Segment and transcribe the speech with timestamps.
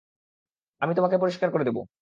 [0.81, 1.77] আমি তোমাকে পরিষ্কার করে দেব।